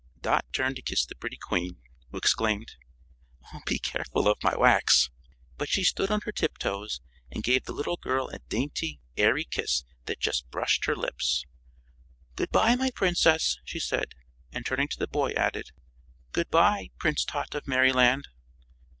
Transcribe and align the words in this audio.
Dot 0.23 0.45
turned 0.51 0.77
to 0.77 0.81
kiss 0.81 1.05
the 1.05 1.13
pretty 1.13 1.37
Queen, 1.37 1.77
who 2.09 2.17
exclaimed: 2.17 2.71
"Be 3.67 3.77
careful 3.77 4.27
of 4.27 4.41
my 4.41 4.57
wax!" 4.57 5.11
But 5.59 5.69
she 5.69 5.83
stood 5.83 6.09
on 6.09 6.21
her 6.21 6.31
tiptoes 6.31 7.01
and 7.29 7.43
gave 7.43 7.65
the 7.65 7.71
little 7.71 7.97
girl 7.97 8.27
a 8.29 8.39
dainty, 8.39 8.99
airy 9.15 9.43
kiss 9.43 9.83
that 10.07 10.19
just 10.19 10.49
brushed 10.49 10.85
her 10.85 10.95
lips. 10.95 11.45
"Good 12.35 12.49
bye 12.49 12.75
my 12.75 12.89
Princess," 12.89 13.59
she 13.63 13.79
said, 13.79 14.15
and 14.51 14.65
turning 14.65 14.87
to 14.87 14.97
the 14.97 15.05
boy, 15.07 15.33
added: 15.33 15.69
"Good 16.31 16.49
bye, 16.49 16.89
Prince 16.97 17.23
Tot 17.23 17.53
of 17.53 17.67
Merryland." 17.67 18.25